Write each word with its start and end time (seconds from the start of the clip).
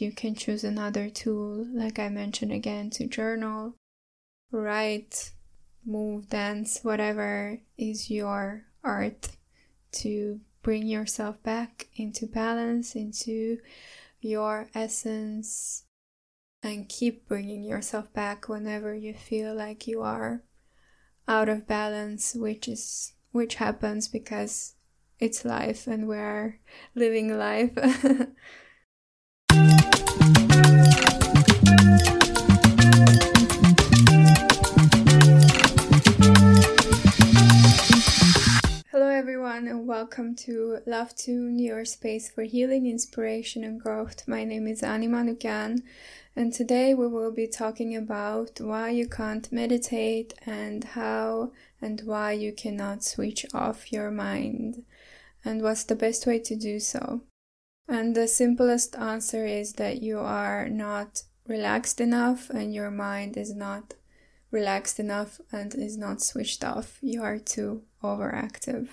you 0.00 0.12
can 0.12 0.34
choose 0.34 0.64
another 0.64 1.08
tool, 1.10 1.66
like 1.72 1.98
I 1.98 2.08
mentioned 2.08 2.52
again, 2.52 2.90
to 2.90 3.06
journal, 3.06 3.74
write, 4.50 5.32
move, 5.84 6.28
dance, 6.28 6.80
whatever 6.82 7.58
is 7.76 8.10
your 8.10 8.64
art 8.82 9.30
to 9.92 10.40
bring 10.62 10.86
yourself 10.86 11.42
back 11.42 11.88
into 11.96 12.26
balance, 12.26 12.94
into 12.94 13.58
your 14.20 14.68
essence, 14.74 15.84
and 16.62 16.88
keep 16.88 17.28
bringing 17.28 17.62
yourself 17.62 18.12
back 18.12 18.48
whenever 18.48 18.94
you 18.94 19.12
feel 19.12 19.54
like 19.54 19.86
you 19.86 20.00
are 20.00 20.42
out 21.28 21.48
of 21.48 21.66
balance, 21.66 22.34
which 22.34 22.68
is 22.68 23.12
which 23.32 23.56
happens 23.56 24.08
because 24.08 24.74
it's 25.18 25.44
life 25.44 25.86
and 25.86 26.08
we're 26.08 26.60
living 26.94 27.36
life. 27.36 27.76
everyone, 39.44 39.68
and 39.68 39.86
welcome 39.86 40.34
to 40.34 40.78
Love 40.86 41.14
Tune, 41.14 41.58
your 41.58 41.84
space 41.84 42.30
for 42.30 42.44
healing, 42.44 42.86
inspiration, 42.86 43.62
and 43.62 43.78
growth. 43.78 44.26
My 44.26 44.42
name 44.42 44.66
is 44.66 44.82
Ani 44.82 45.06
Manukyan, 45.06 45.82
and 46.34 46.50
today 46.50 46.94
we 46.94 47.06
will 47.08 47.30
be 47.30 47.46
talking 47.46 47.94
about 47.94 48.58
why 48.58 48.88
you 48.88 49.06
can't 49.06 49.52
meditate 49.52 50.32
and 50.46 50.82
how 50.82 51.52
and 51.82 52.00
why 52.06 52.32
you 52.32 52.54
cannot 52.54 53.04
switch 53.04 53.44
off 53.52 53.92
your 53.92 54.10
mind 54.10 54.82
and 55.44 55.60
what's 55.60 55.84
the 55.84 55.94
best 55.94 56.26
way 56.26 56.38
to 56.38 56.56
do 56.56 56.80
so. 56.80 57.20
And 57.86 58.14
the 58.14 58.26
simplest 58.26 58.96
answer 58.96 59.44
is 59.44 59.74
that 59.74 60.00
you 60.00 60.20
are 60.20 60.70
not 60.70 61.24
relaxed 61.46 62.00
enough 62.00 62.48
and 62.48 62.72
your 62.72 62.90
mind 62.90 63.36
is 63.36 63.54
not 63.54 63.92
relaxed 64.50 64.98
enough 64.98 65.38
and 65.52 65.74
is 65.74 65.98
not 65.98 66.22
switched 66.22 66.64
off. 66.64 66.98
You 67.02 67.22
are 67.22 67.38
too 67.38 67.82
overactive, 68.02 68.88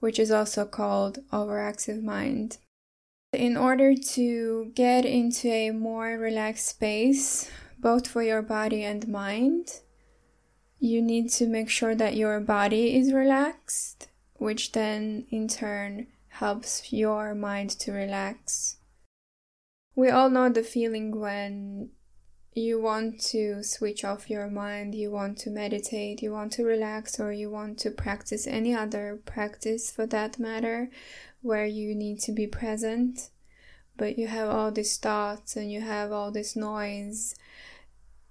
which 0.00 0.18
is 0.18 0.30
also 0.30 0.64
called 0.64 1.18
overactive 1.32 2.02
mind. 2.02 2.58
In 3.32 3.56
order 3.56 3.94
to 3.94 4.72
get 4.74 5.04
into 5.04 5.48
a 5.48 5.70
more 5.70 6.18
relaxed 6.18 6.68
space, 6.68 7.50
both 7.78 8.06
for 8.06 8.22
your 8.22 8.42
body 8.42 8.84
and 8.84 9.08
mind, 9.08 9.80
you 10.78 11.02
need 11.02 11.30
to 11.30 11.46
make 11.46 11.68
sure 11.68 11.94
that 11.94 12.16
your 12.16 12.38
body 12.40 12.96
is 12.96 13.12
relaxed, 13.12 14.08
which 14.34 14.72
then 14.72 15.26
in 15.30 15.48
turn 15.48 16.06
helps 16.28 16.92
your 16.92 17.34
mind 17.34 17.70
to 17.70 17.92
relax. 17.92 18.76
We 19.96 20.10
all 20.10 20.30
know 20.30 20.48
the 20.48 20.62
feeling 20.62 21.18
when 21.18 21.90
you 22.54 22.80
want 22.80 23.20
to 23.20 23.62
switch 23.64 24.04
off 24.04 24.30
your 24.30 24.48
mind, 24.48 24.94
you 24.94 25.10
want 25.10 25.38
to 25.38 25.50
meditate, 25.50 26.22
you 26.22 26.30
want 26.30 26.52
to 26.52 26.64
relax, 26.64 27.18
or 27.18 27.32
you 27.32 27.50
want 27.50 27.78
to 27.78 27.90
practice 27.90 28.46
any 28.46 28.74
other 28.74 29.20
practice 29.26 29.90
for 29.90 30.06
that 30.06 30.38
matter, 30.38 30.90
where 31.42 31.66
you 31.66 31.94
need 31.94 32.20
to 32.20 32.32
be 32.32 32.46
present, 32.46 33.30
but 33.96 34.18
you 34.18 34.28
have 34.28 34.48
all 34.48 34.70
these 34.70 34.96
thoughts 34.96 35.56
and 35.56 35.70
you 35.70 35.80
have 35.80 36.12
all 36.12 36.30
this 36.30 36.54
noise 36.54 37.34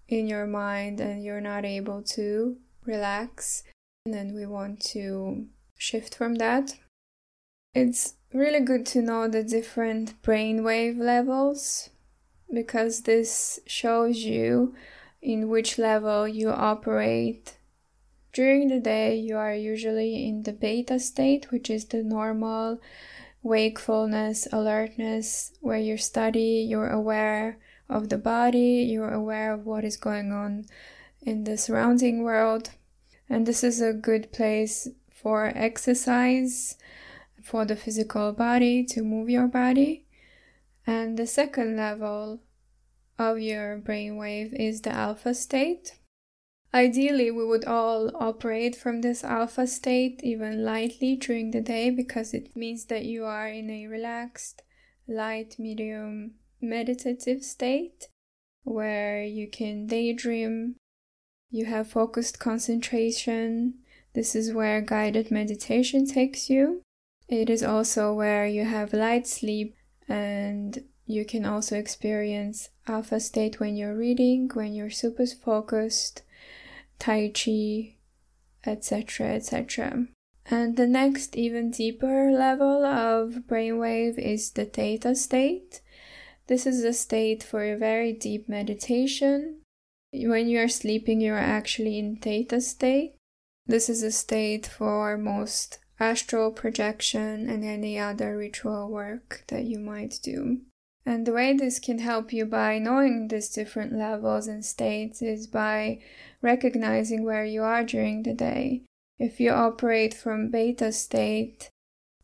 in 0.08 0.28
your 0.28 0.48
mind 0.48 1.00
and 1.00 1.24
you're 1.24 1.42
not 1.42 1.66
able 1.66 2.02
to 2.02 2.58
relax. 2.86 3.64
And 4.06 4.14
then 4.14 4.34
we 4.34 4.46
want 4.46 4.80
to 4.92 5.48
shift 5.78 6.16
from 6.16 6.36
that. 6.36 6.76
It's 7.74 8.16
really 8.34 8.62
good 8.62 8.86
to 8.88 9.02
know 9.02 9.28
the 9.28 9.44
different 9.44 10.22
brainwave 10.22 10.98
levels 10.98 11.90
because 12.54 13.02
this 13.02 13.60
shows 13.66 14.18
you 14.18 14.76
in 15.22 15.50
which 15.50 15.78
level 15.78 16.28
you 16.28 16.50
operate 16.50 17.58
during 18.34 18.68
the 18.68 18.80
day, 18.80 19.16
you 19.16 19.38
are 19.38 19.54
usually 19.54 20.28
in 20.28 20.42
the 20.42 20.54
beta 20.54 21.00
state, 21.00 21.52
which 21.52 21.70
is 21.70 21.86
the 21.86 22.02
normal 22.02 22.82
wakefulness, 23.44 24.48
alertness, 24.52 25.54
where 25.62 25.78
you 25.78 25.98
study, 25.98 26.66
you're 26.68 26.90
aware 26.90 27.60
of 27.88 28.10
the 28.10 28.18
body, 28.18 28.88
you're 28.90 29.14
aware 29.14 29.54
of 29.54 29.68
what 29.68 29.84
is 29.84 29.98
going 29.98 30.32
on 30.32 30.66
in 31.22 31.44
the 31.44 31.58
surrounding 31.58 32.24
world. 32.24 32.72
And 33.30 33.46
this 33.46 33.64
is 33.64 33.80
a 33.82 33.94
good 33.94 34.32
place 34.32 34.88
for 35.12 35.52
exercise, 35.56 36.76
for 37.44 37.66
the 37.66 37.76
physical 37.76 38.32
body, 38.32 38.84
to 38.86 39.04
move 39.04 39.30
your 39.30 39.48
body. 39.48 40.03
And 40.86 41.18
the 41.18 41.28
second 41.28 41.78
level 41.78 42.42
of 43.18 43.40
your 43.40 43.78
brainwave 43.80 44.54
is 44.54 44.82
the 44.82 44.92
alpha 44.92 45.34
state 45.34 45.94
Ideally, 46.76 47.30
we 47.30 47.46
would 47.46 47.66
all 47.66 48.10
operate 48.16 48.76
from 48.76 49.02
this 49.02 49.24
alpha 49.24 49.68
state 49.68 50.22
even 50.24 50.66
lightly 50.66 51.16
during 51.16 51.52
the 51.52 51.62
day 51.62 51.92
because 51.92 52.34
it 52.34 52.56
means 52.56 52.86
that 52.86 53.06
you 53.06 53.26
are 53.26 53.48
in 53.48 53.70
a 53.70 53.86
relaxed, 53.86 54.64
light, 55.08 55.60
medium, 55.60 56.32
meditative 56.60 57.44
state 57.44 58.08
where 58.64 59.24
you 59.24 59.48
can 59.48 59.86
daydream, 59.86 60.76
you 61.52 61.66
have 61.66 61.88
focused 61.88 62.40
concentration. 62.40 63.76
This 64.14 64.36
is 64.36 64.52
where 64.52 64.82
guided 64.82 65.30
meditation 65.30 66.08
takes 66.08 66.50
you. 66.50 66.82
It 67.28 67.52
is 67.52 67.62
also 67.62 68.16
where 68.16 68.48
you 68.48 68.66
have 68.66 68.94
light 68.94 69.28
sleep 69.28 69.76
and 70.08 70.84
you 71.06 71.26
can 71.26 71.46
also 71.46 71.78
experience 71.78 72.70
alpha 72.88 73.20
state 73.20 73.60
when 73.60 73.76
you're 73.76 73.96
reading, 73.96 74.50
when 74.54 74.74
you're 74.74 74.90
super 74.90 75.26
focused 75.26 76.24
Tai 77.00 77.32
Chi, 77.34 77.96
etc., 78.66 79.28
etc. 79.34 80.08
And 80.46 80.78
the 80.78 80.88
next, 80.88 81.36
even 81.36 81.72
deeper 81.72 82.32
level 82.32 82.86
of 82.86 83.44
brainwave 83.48 84.18
is 84.18 84.52
the 84.52 84.66
theta 84.66 85.16
state. 85.16 85.82
This 86.48 86.66
is 86.66 86.84
a 86.84 86.94
state 86.94 87.44
for 87.44 87.64
a 87.64 87.78
very 87.78 88.14
deep 88.14 88.50
meditation. 88.50 89.62
When 90.12 90.48
you 90.48 90.60
are 90.60 90.68
sleeping, 90.68 91.22
you 91.22 91.34
are 91.34 91.38
actually 91.38 91.98
in 91.98 92.18
theta 92.18 92.62
state. 92.62 93.16
This 93.66 93.90
is 93.90 94.04
a 94.04 94.12
state 94.12 94.68
for 94.68 95.18
most 95.18 95.80
astral 96.04 96.52
projection 96.52 97.50
and 97.50 97.64
any 97.64 97.98
other 97.98 98.38
ritual 98.38 98.90
work 98.90 99.44
that 99.48 99.64
you 99.64 99.80
might 99.80 100.20
do. 100.22 100.60
And 101.06 101.26
the 101.26 101.34
way 101.34 101.54
this 101.54 101.80
can 101.80 102.00
help 102.00 102.32
you 102.32 102.46
by 102.46 102.80
knowing 102.80 103.28
these 103.28 103.50
different 103.50 103.94
levels 103.94 104.48
and 104.48 104.64
states 104.64 105.22
is 105.22 105.48
by 105.48 106.00
recognizing 106.42 107.24
where 107.24 107.46
you 107.46 107.64
are 107.64 107.84
during 107.84 108.24
the 108.24 108.34
day. 108.34 108.84
If 109.20 109.40
you 109.40 109.52
operate 109.52 110.14
from 110.14 110.50
beta 110.50 110.92
state 110.92 111.70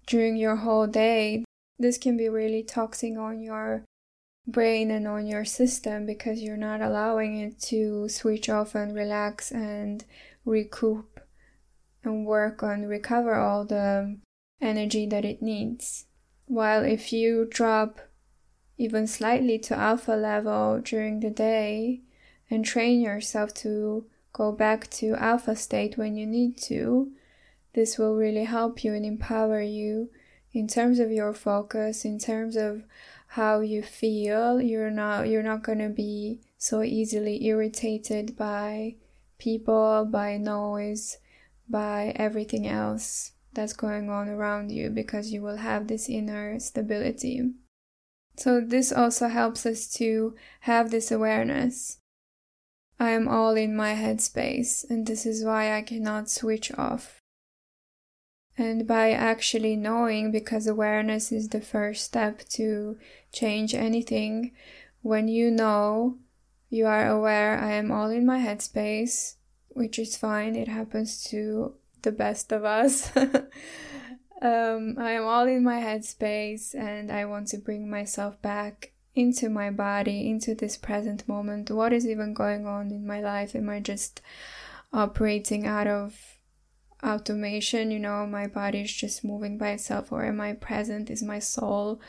during 0.08 0.38
your 0.38 0.58
whole 0.58 0.88
day, 0.88 1.44
this 1.78 1.98
can 1.98 2.18
be 2.18 2.30
really 2.30 2.64
toxic 2.64 3.18
on 3.18 3.42
your 3.42 3.84
brain 4.48 4.92
and 4.92 5.08
on 5.08 5.28
your 5.28 5.46
system 5.46 6.06
because 6.06 6.42
you're 6.42 6.58
not 6.58 6.82
allowing 6.82 7.38
it 7.38 7.60
to 7.60 8.10
switch 8.10 8.50
off 8.50 8.76
and 8.76 8.96
relax 8.96 9.52
and 9.52 10.06
recoup 10.46 11.09
and 12.04 12.26
work 12.26 12.64
on 12.64 12.86
recover 12.86 13.36
all 13.36 13.66
the 13.66 14.18
energy 14.62 15.06
that 15.06 15.26
it 15.26 15.42
needs. 15.42 16.06
While 16.46 16.84
if 16.84 17.14
you 17.14 17.48
drop 17.50 18.00
even 18.78 19.08
slightly 19.08 19.60
to 19.60 19.78
alpha 19.78 20.14
level 20.14 20.80
during 20.84 21.20
the 21.20 21.30
day 21.30 22.02
and 22.50 22.64
train 22.66 23.02
yourself 23.02 23.54
to 23.54 24.06
go 24.34 24.52
back 24.52 24.90
to 24.90 25.16
alpha 25.16 25.56
state 25.56 25.98
when 25.98 26.16
you 26.16 26.26
need 26.26 26.58
to, 26.58 27.12
this 27.74 27.98
will 27.98 28.16
really 28.16 28.46
help 28.46 28.84
you 28.84 28.94
and 28.94 29.06
empower 29.06 29.62
you 29.62 30.10
in 30.54 30.68
terms 30.68 31.00
of 31.00 31.12
your 31.12 31.34
focus, 31.34 32.06
in 32.06 32.18
terms 32.18 32.56
of 32.56 32.84
how 33.28 33.60
you 33.60 33.84
feel. 33.84 34.60
You're 34.60 34.90
not 34.90 35.28
you're 35.28 35.44
not 35.44 35.64
going 35.64 35.80
to 35.80 35.90
be 35.90 36.40
so 36.58 36.82
easily 36.82 37.46
irritated 37.46 38.36
by 38.36 38.96
people, 39.38 40.06
by 40.06 40.38
noise, 40.38 41.18
by 41.70 42.14
everything 42.16 42.68
else 42.68 43.34
that's 43.54 43.74
going 43.74 44.10
on 44.10 44.28
around 44.28 44.72
you 44.72 44.90
because 44.90 45.32
you 45.32 45.42
will 45.42 45.58
have 45.58 45.88
this 45.88 46.10
inner 46.10 46.60
stability. 46.60 47.52
So, 48.38 48.62
this 48.62 48.92
also 48.92 49.28
helps 49.28 49.66
us 49.66 49.88
to 49.96 50.36
have 50.62 50.92
this 50.92 51.12
awareness. 51.12 51.98
I 53.00 53.12
am 53.12 53.28
all 53.28 53.56
in 53.56 53.76
my 53.76 53.94
headspace, 53.94 54.90
and 54.90 55.06
this 55.06 55.26
is 55.26 55.44
why 55.44 55.76
I 55.76 55.82
cannot 55.82 56.30
switch 56.30 56.72
off. 56.78 57.22
And 58.58 58.86
by 58.86 59.12
actually 59.12 59.78
knowing, 59.78 60.32
because 60.32 60.68
awareness 60.68 61.32
is 61.32 61.50
the 61.50 61.62
first 61.62 62.04
step 62.04 62.40
to 62.50 62.98
change 63.32 63.74
anything, 63.74 64.52
when 65.02 65.30
you 65.30 65.50
know, 65.50 66.18
you 66.70 66.86
are 66.86 67.08
aware, 67.08 67.58
I 67.58 67.72
am 67.72 67.92
all 67.92 68.10
in 68.10 68.26
my 68.26 68.40
headspace, 68.40 69.36
which 69.70 70.00
is 70.00 70.18
fine, 70.18 70.56
it 70.56 70.68
happens 70.68 71.24
to 71.26 71.76
the 72.02 72.12
best 72.12 72.52
of 72.52 72.64
us. 72.66 73.12
Um, 74.42 74.96
I 74.98 75.12
am 75.12 75.26
all 75.26 75.48
in 75.48 75.64
my 75.64 75.82
headspace 75.82 76.74
and 76.74 77.12
I 77.12 77.26
want 77.26 77.50
to 77.50 77.58
bring 77.58 77.90
myself 77.90 78.42
back 78.42 78.94
into 79.14 79.50
my 79.50 79.70
body, 79.70 80.30
into 80.30 80.56
this 80.56 80.78
present 80.78 81.28
moment. 81.28 81.70
What 81.70 81.92
is 81.92 82.08
even 82.08 82.34
going 82.34 82.66
on 82.66 82.92
in 82.92 83.06
my 83.06 83.20
life? 83.20 83.54
Am 83.54 83.70
I 83.70 83.82
just 83.82 84.22
operating 84.94 85.68
out 85.68 85.88
of 85.88 86.40
automation? 87.04 87.92
You 87.92 88.00
know, 88.00 88.26
my 88.26 88.48
body 88.48 88.82
is 88.82 88.94
just 88.94 89.26
moving 89.26 89.58
by 89.58 89.72
itself, 89.72 90.10
or 90.10 90.24
am 90.24 90.40
I 90.40 90.54
present? 90.54 91.10
Is 91.10 91.22
my 91.22 91.40
soul 91.40 92.00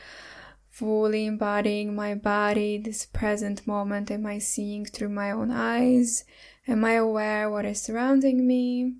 fully 0.69 1.27
embodying 1.27 1.97
my 1.97 2.15
body, 2.15 2.79
this 2.79 3.07
present 3.07 3.67
moment? 3.67 4.09
Am 4.09 4.25
I 4.25 4.39
seeing 4.39 4.85
through 4.85 5.09
my 5.09 5.33
own 5.33 5.51
eyes? 5.51 6.25
Am 6.71 6.85
I 6.85 6.93
aware 6.93 7.51
what 7.51 7.65
is 7.65 7.83
surrounding 7.83 8.47
me? 8.47 8.95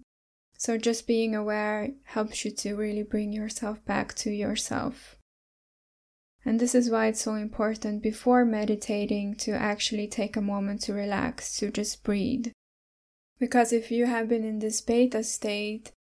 So, 0.59 0.77
just 0.77 1.07
being 1.07 1.37
aware 1.37 1.93
helps 2.03 2.45
you 2.45 2.51
to 2.51 2.75
really 2.75 3.05
bring 3.05 3.33
yourself 3.33 3.85
back 3.85 4.13
to 4.17 4.31
yourself. 4.31 5.17
And 6.45 6.59
this 6.59 6.75
is 6.75 6.91
why 6.91 7.07
it's 7.07 7.23
so 7.23 7.35
important 7.35 8.03
before 8.03 8.45
meditating 8.45 9.37
to 9.37 9.53
actually 9.53 10.09
take 10.09 10.37
a 10.37 10.41
moment 10.41 10.81
to 10.83 10.93
relax, 10.93 11.57
to 11.59 11.71
just 11.71 12.03
breathe. 12.03 12.49
Because 13.39 13.73
if 13.73 13.93
you 13.93 14.07
have 14.07 14.29
been 14.29 14.43
in 14.43 14.59
this 14.59 14.81
beta 14.81 15.23
state, 15.23 15.93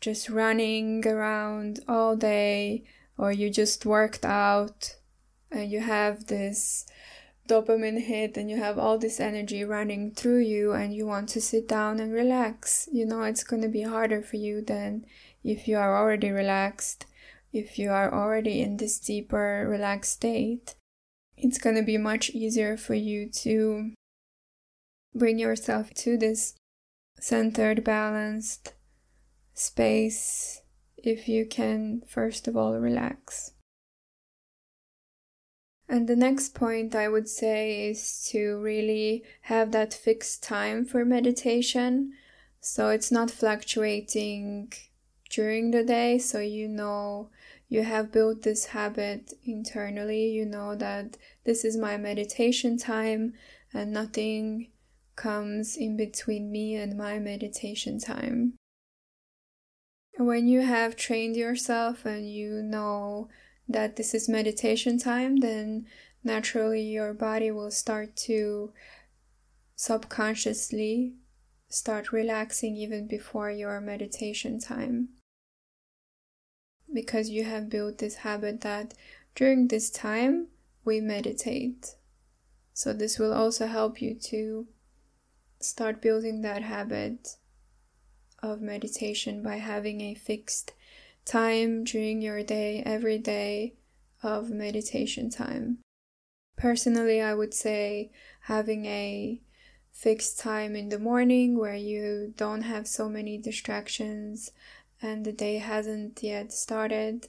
just 0.00 0.28
running 0.28 1.06
around 1.06 1.78
all 1.86 2.16
day, 2.16 2.82
or 3.16 3.30
you 3.30 3.48
just 3.48 3.86
worked 3.86 4.24
out 4.24 4.96
and 5.52 5.70
you 5.70 5.82
have 5.82 6.26
this 6.26 6.84
dopamine 7.48 8.00
hit 8.00 8.36
and 8.36 8.50
you 8.50 8.56
have 8.56 8.78
all 8.78 8.98
this 8.98 9.20
energy 9.20 9.64
running 9.64 10.12
through 10.12 10.40
you 10.40 10.72
and 10.72 10.94
you 10.94 11.06
want 11.06 11.28
to 11.30 11.40
sit 11.40 11.68
down 11.68 12.00
and 12.00 12.12
relax, 12.12 12.88
you 12.92 13.04
know, 13.04 13.22
it's 13.22 13.44
going 13.44 13.62
to 13.62 13.68
be 13.68 13.82
harder 13.82 14.22
for 14.22 14.36
you 14.36 14.62
than 14.62 15.04
if 15.42 15.66
you 15.66 15.76
are 15.76 15.96
already 15.96 16.30
relaxed 16.30 17.06
if 17.52 17.78
you 17.78 17.90
are 17.90 18.12
already 18.12 18.62
in 18.62 18.78
this 18.78 18.98
deeper 18.98 19.66
relaxed 19.68 20.14
state, 20.14 20.74
it's 21.36 21.58
going 21.58 21.76
to 21.76 21.82
be 21.82 21.98
much 21.98 22.30
easier 22.30 22.76
for 22.76 22.94
you 22.94 23.28
to 23.28 23.92
bring 25.14 25.38
yourself 25.38 25.92
to 25.92 26.16
this 26.16 26.54
centered, 27.20 27.84
balanced 27.84 28.72
space 29.52 30.62
if 30.96 31.28
you 31.28 31.44
can, 31.44 32.02
first 32.08 32.48
of 32.48 32.56
all, 32.56 32.78
relax. 32.78 33.51
And 35.92 36.08
the 36.08 36.16
next 36.16 36.54
point 36.54 36.94
I 36.94 37.06
would 37.06 37.28
say 37.28 37.90
is 37.90 38.26
to 38.30 38.58
really 38.62 39.24
have 39.42 39.72
that 39.72 39.92
fixed 39.92 40.42
time 40.42 40.86
for 40.86 41.04
meditation. 41.04 42.14
So 42.60 42.88
it's 42.88 43.12
not 43.12 43.30
fluctuating 43.30 44.72
during 45.28 45.70
the 45.70 45.84
day, 45.84 46.16
so 46.16 46.40
you 46.40 46.66
know 46.66 47.28
you 47.68 47.82
have 47.82 48.10
built 48.10 48.40
this 48.40 48.64
habit 48.72 49.34
internally. 49.44 50.30
You 50.30 50.46
know 50.46 50.74
that 50.76 51.18
this 51.44 51.62
is 51.62 51.76
my 51.76 51.98
meditation 51.98 52.78
time 52.78 53.34
and 53.74 53.92
nothing 53.92 54.70
comes 55.14 55.76
in 55.76 55.98
between 55.98 56.50
me 56.50 56.74
and 56.74 56.96
my 56.96 57.18
meditation 57.18 58.00
time. 58.00 58.54
When 60.16 60.48
you 60.48 60.62
have 60.62 60.96
trained 60.96 61.36
yourself 61.36 62.06
and 62.06 62.30
you 62.30 62.62
know 62.62 63.28
that 63.72 63.96
this 63.96 64.14
is 64.14 64.28
meditation 64.28 64.98
time, 64.98 65.38
then 65.38 65.86
naturally 66.24 66.82
your 66.82 67.12
body 67.12 67.50
will 67.50 67.70
start 67.70 68.16
to 68.16 68.72
subconsciously 69.76 71.14
start 71.68 72.12
relaxing 72.12 72.76
even 72.76 73.06
before 73.06 73.50
your 73.50 73.80
meditation 73.80 74.60
time 74.60 75.08
because 76.92 77.30
you 77.30 77.44
have 77.44 77.70
built 77.70 77.98
this 77.98 78.16
habit 78.16 78.60
that 78.60 78.94
during 79.34 79.68
this 79.68 79.90
time 79.90 80.48
we 80.84 81.00
meditate. 81.00 81.96
So, 82.74 82.92
this 82.92 83.18
will 83.18 83.32
also 83.32 83.66
help 83.66 84.00
you 84.00 84.14
to 84.24 84.66
start 85.60 86.02
building 86.02 86.42
that 86.42 86.62
habit 86.62 87.36
of 88.42 88.60
meditation 88.60 89.42
by 89.42 89.56
having 89.56 90.00
a 90.00 90.14
fixed 90.14 90.72
time 91.24 91.84
during 91.84 92.22
your 92.22 92.42
day, 92.42 92.82
every 92.84 93.18
day 93.18 93.74
of 94.22 94.50
meditation 94.50 95.30
time. 95.30 95.78
Personally, 96.56 97.20
I 97.20 97.34
would 97.34 97.54
say 97.54 98.10
having 98.42 98.86
a 98.86 99.40
fixed 99.92 100.38
time 100.38 100.74
in 100.74 100.88
the 100.88 100.98
morning 100.98 101.58
where 101.58 101.76
you 101.76 102.32
don't 102.36 102.62
have 102.62 102.86
so 102.86 103.08
many 103.08 103.36
distractions 103.38 104.50
and 105.00 105.24
the 105.24 105.32
day 105.32 105.58
hasn't 105.58 106.22
yet 106.22 106.52
started 106.52 107.28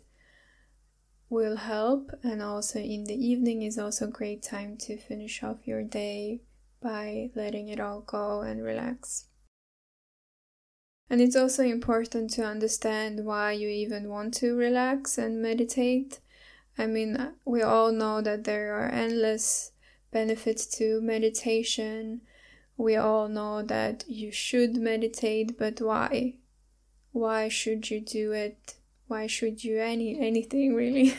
will 1.29 1.57
help 1.57 2.11
and 2.23 2.41
also 2.41 2.79
in 2.79 3.05
the 3.05 3.15
evening 3.15 3.63
is 3.63 3.79
also 3.79 4.05
a 4.05 4.11
great 4.11 4.43
time 4.43 4.77
to 4.77 4.95
finish 4.95 5.41
off 5.41 5.67
your 5.67 5.83
day 5.83 6.39
by 6.81 7.29
letting 7.33 7.69
it 7.69 7.79
all 7.79 8.01
go 8.01 8.41
and 8.41 8.63
relax 8.63 9.25
and 11.09 11.21
it's 11.21 11.35
also 11.35 11.63
important 11.63 12.29
to 12.31 12.44
understand 12.44 13.25
why 13.25 13.51
you 13.51 13.67
even 13.67 14.09
want 14.09 14.33
to 14.35 14.55
relax 14.55 15.17
and 15.17 15.41
meditate. 15.41 16.19
I 16.77 16.88
mean 16.88 17.17
uh, 17.17 17.31
we 17.45 17.61
all 17.61 17.91
know 17.91 18.21
that 18.21 18.45
there 18.45 18.73
are 18.73 18.89
endless 18.89 19.71
benefits 20.11 20.65
to 20.77 21.01
meditation. 21.01 22.21
We 22.77 22.95
all 22.95 23.27
know 23.27 23.61
that 23.61 24.05
you 24.07 24.31
should 24.31 24.75
meditate 24.75 25.57
but 25.57 25.79
why? 25.81 26.38
Why 27.11 27.47
should 27.47 27.91
you 27.91 28.00
do 28.00 28.31
it? 28.31 28.75
Why 29.07 29.27
should 29.27 29.63
you 29.63 29.79
any 29.79 30.19
anything 30.19 30.73
really? 30.81 31.13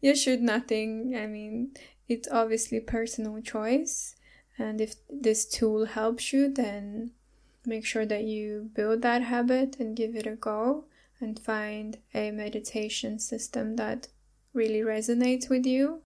You 0.00 0.16
should 0.16 0.40
nothing. 0.40 1.14
I 1.16 1.26
mean 1.26 1.72
it's 2.08 2.28
obviously 2.30 2.80
personal 2.80 3.40
choice. 3.42 4.16
And 4.56 4.80
if 4.80 4.94
this 5.08 5.46
tool 5.46 5.86
helps 5.86 6.32
you 6.32 6.52
then 6.52 7.12
make 7.64 7.84
sure 7.84 8.06
that 8.06 8.24
you 8.24 8.70
build 8.74 9.02
that 9.02 9.22
habit 9.22 9.76
and 9.78 9.96
give 9.96 10.14
it 10.16 10.26
a 10.26 10.36
go 10.36 10.84
and 11.20 11.38
find 11.38 11.98
a 12.14 12.30
meditation 12.30 13.18
system 13.18 13.76
that 13.76 14.08
really 14.54 14.80
resonates 14.80 15.48
with 15.48 15.66
you. 15.66 16.02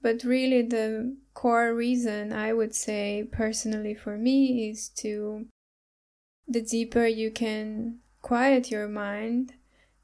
But 0.00 0.24
really 0.24 0.62
the 0.62 1.16
core 1.34 1.74
reason 1.74 2.32
i 2.32 2.52
would 2.52 2.74
say 2.74 3.26
personally 3.30 3.94
for 3.94 4.18
me 4.18 4.68
is 4.68 4.88
to 4.90 5.46
the 6.46 6.60
deeper 6.60 7.06
you 7.06 7.30
can 7.30 7.98
quiet 8.20 8.70
your 8.70 8.88
mind, 8.88 9.54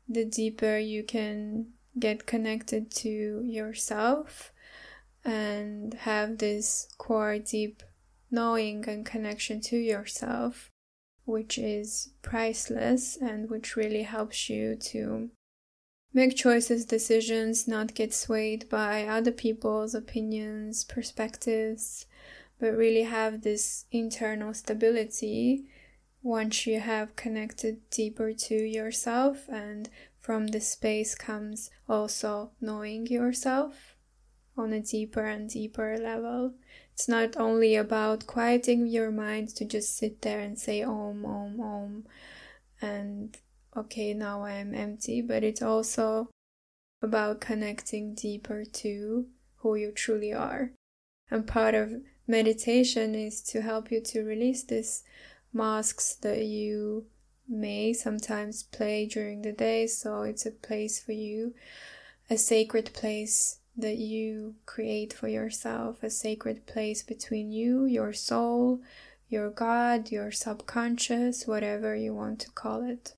the 0.09 0.25
deeper 0.25 0.79
you 0.79 1.03
can 1.03 1.67
get 1.99 2.27
connected 2.27 2.91
to 2.91 3.43
yourself 3.45 4.53
and 5.25 5.95
have 5.95 6.39
this 6.39 6.89
core 6.97 7.39
deep 7.39 7.83
knowing 8.31 8.89
and 8.89 9.05
connection 9.05 9.61
to 9.61 9.77
yourself, 9.77 10.71
which 11.25 11.59
is 11.59 12.11
priceless 12.23 13.17
and 13.17 13.51
which 13.51 13.77
really 13.77 14.03
helps 14.03 14.49
you 14.49 14.77
to 14.77 15.31
make 16.13 16.37
choices, 16.37 16.85
decisions, 16.85 17.69
not 17.69 17.95
get 17.95 18.15
swayed 18.15 18.69
by 18.69 19.07
other 19.07 19.33
people's 19.33 19.95
opinions, 19.95 20.85
perspectives, 20.85 22.07
but 22.59 22.77
really 22.77 23.03
have 23.03 23.43
this 23.43 23.85
internal 23.93 24.53
stability 24.55 25.67
once 26.23 26.67
you 26.67 26.81
have 26.81 27.17
connected 27.17 27.89
deeper 27.91 28.33
to 28.33 28.55
yourself, 28.55 29.49
and 29.49 29.89
from 30.21 30.49
this 30.49 30.69
space 30.69 31.15
comes 31.15 31.71
also 31.89 32.51
knowing 32.61 33.07
yourself 33.07 33.97
on 34.57 34.73
a 34.73 34.81
deeper 34.81 35.25
and 35.25 35.49
deeper 35.49 35.97
level. 35.97 36.55
It's 36.99 37.07
not 37.07 37.37
only 37.37 37.77
about 37.77 38.27
quieting 38.27 38.89
your 38.89 39.13
mind 39.13 39.51
to 39.51 39.65
just 39.65 39.97
sit 39.97 40.23
there 40.23 40.41
and 40.41 40.59
say 40.59 40.83
om, 40.83 41.25
om, 41.25 41.61
om, 41.61 42.07
and 42.83 43.39
okay, 43.77 44.13
now 44.13 44.43
I 44.43 44.55
am 44.55 44.75
empty, 44.75 45.23
but 45.23 45.45
it's 45.45 45.63
also 45.63 46.29
about 47.01 47.41
connecting 47.41 48.15
deeper 48.15 48.65
to 48.65 49.29
who 49.59 49.77
you 49.77 49.93
truly 49.93 50.33
are. 50.33 50.73
And 51.31 51.47
part 51.47 51.77
of 51.77 52.03
meditation 52.27 53.15
is 53.15 53.43
to 53.43 53.63
help 53.63 53.93
you 53.93 54.01
to 54.01 54.25
release 54.25 54.65
these 54.65 55.05
masks 55.53 56.17
that 56.17 56.47
you 56.47 57.07
may 57.49 57.93
sometimes 57.93 58.65
play 58.65 59.07
during 59.07 59.43
the 59.43 59.53
day. 59.53 59.87
So 59.87 60.23
it's 60.23 60.47
a 60.47 60.51
place 60.51 60.99
for 60.99 61.13
you, 61.13 61.55
a 62.29 62.37
sacred 62.37 62.93
place 62.93 63.58
that 63.79 63.97
you 63.97 64.57
create 64.67 65.13
for 65.13 65.29
yourself, 65.29 66.03
a 66.03 66.11
sacred 66.11 66.67
place 66.67 67.03
between 67.03 67.51
you, 67.51 67.85
your 67.85 68.13
soul, 68.13 68.81
your 69.29 69.51
God, 69.51 70.11
your 70.11 70.31
subconscious, 70.31 71.47
whatever 71.47 71.95
you 71.95 72.15
want 72.15 72.41
to 72.41 72.51
call 72.51 72.83
it. 72.83 73.15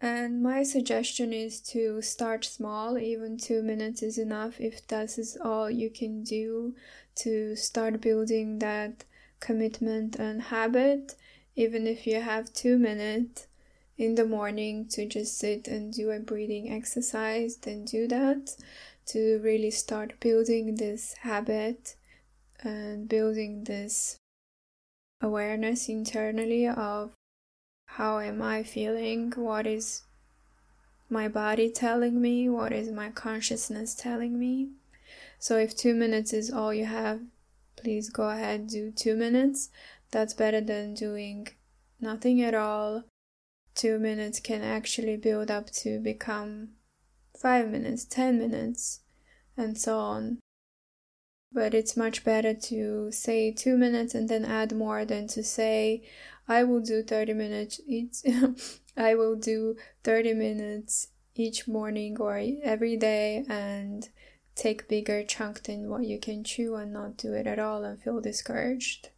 And 0.00 0.42
my 0.42 0.64
suggestion 0.64 1.32
is 1.32 1.60
to 1.72 2.02
start 2.02 2.44
small, 2.44 2.98
even 2.98 3.38
two 3.38 3.62
minutes 3.62 4.02
is 4.02 4.18
enough 4.18 4.60
if 4.60 4.86
that 4.88 5.16
is 5.16 5.38
all 5.42 5.70
you 5.70 5.90
can 5.90 6.24
do 6.24 6.74
to 7.16 7.54
start 7.54 8.00
building 8.00 8.58
that 8.58 9.04
commitment 9.38 10.16
and 10.16 10.42
habit 10.42 11.16
even 11.56 11.86
if 11.86 12.06
you 12.06 12.20
have 12.20 12.52
two 12.52 12.78
minutes 12.78 13.46
in 13.98 14.14
the 14.14 14.24
morning 14.24 14.86
to 14.88 15.06
just 15.06 15.38
sit 15.38 15.68
and 15.68 15.92
do 15.92 16.10
a 16.10 16.18
breathing 16.18 16.70
exercise, 16.72 17.56
then 17.56 17.84
do 17.84 18.08
that. 18.08 18.56
to 19.04 19.40
really 19.42 19.70
start 19.70 20.18
building 20.20 20.76
this 20.76 21.14
habit 21.22 21.96
and 22.62 23.08
building 23.08 23.64
this 23.64 24.16
awareness 25.20 25.88
internally 25.88 26.66
of 26.68 27.12
how 27.86 28.20
am 28.20 28.40
I 28.40 28.62
feeling? 28.62 29.32
What 29.36 29.66
is 29.66 30.02
my 31.10 31.28
body 31.28 31.70
telling 31.70 32.20
me? 32.20 32.48
What 32.48 32.72
is 32.72 32.90
my 32.90 33.10
consciousness 33.10 33.94
telling 33.94 34.38
me? 34.38 34.68
So 35.38 35.58
if 35.58 35.76
two 35.76 35.94
minutes 35.94 36.32
is 36.32 36.50
all 36.50 36.72
you 36.72 36.86
have, 36.86 37.20
please 37.76 38.08
go 38.08 38.30
ahead 38.30 38.68
do 38.68 38.90
two 38.92 39.16
minutes. 39.16 39.70
That's 40.10 40.34
better 40.34 40.60
than 40.60 40.94
doing 40.94 41.48
nothing 42.00 42.40
at 42.42 42.54
all. 42.54 43.04
Two 43.74 43.98
minutes 43.98 44.40
can 44.40 44.62
actually 44.62 45.16
build 45.16 45.50
up 45.50 45.70
to 45.70 45.98
become 45.98 46.70
five 47.38 47.70
minutes, 47.70 48.04
ten 48.04 48.38
minutes, 48.38 49.00
and 49.56 49.78
so 49.78 49.98
on. 49.98 50.38
But 51.52 51.74
it's 51.74 51.96
much 51.96 52.24
better 52.24 52.54
to 52.54 53.10
say 53.12 53.52
two 53.52 53.76
minutes 53.76 54.14
and 54.14 54.28
then 54.28 54.44
add 54.44 54.72
more 54.72 55.04
than 55.04 55.26
to 55.28 55.42
say 55.42 56.02
i 56.48 56.64
will 56.64 56.80
do 56.80 57.04
30 57.04 57.34
minutes 57.34 57.80
each 57.86 58.16
i 58.96 59.14
will 59.14 59.36
do 59.36 59.76
30 60.02 60.34
minutes 60.34 61.08
each 61.34 61.68
morning 61.68 62.16
or 62.18 62.42
every 62.62 62.96
day 62.96 63.44
and 63.48 64.08
take 64.54 64.88
bigger 64.88 65.24
chunk 65.24 65.62
than 65.62 65.88
what 65.88 66.04
you 66.04 66.18
can 66.18 66.44
chew 66.44 66.74
and 66.74 66.92
not 66.92 67.16
do 67.16 67.32
it 67.32 67.46
at 67.46 67.58
all 67.58 67.84
and 67.84 68.02
feel 68.02 68.20
discouraged. 68.20 69.10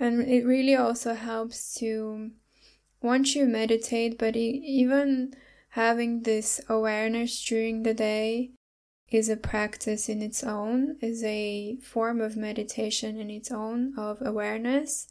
And 0.00 0.22
it 0.22 0.44
really 0.44 0.74
also 0.74 1.14
helps 1.14 1.74
to 1.74 2.30
once 3.00 3.34
you 3.34 3.46
meditate 3.46 4.18
but 4.18 4.36
even 4.36 5.34
having 5.70 6.22
this 6.22 6.60
awareness 6.68 7.44
during 7.44 7.82
the 7.82 7.94
day 7.94 8.50
is 9.10 9.28
a 9.28 9.36
practice 9.36 10.08
in 10.08 10.20
its 10.20 10.44
own, 10.44 10.96
is 11.00 11.22
a 11.24 11.76
form 11.76 12.20
of 12.20 12.36
meditation 12.36 13.18
in 13.18 13.30
its 13.30 13.50
own 13.50 13.94
of 13.96 14.20
awareness. 14.20 15.08